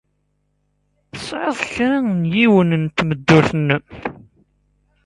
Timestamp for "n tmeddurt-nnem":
2.77-3.83